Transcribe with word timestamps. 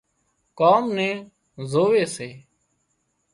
ڪام 0.59 0.83
نين 0.97 1.17
زووي 1.71 2.03
سي 2.15 2.29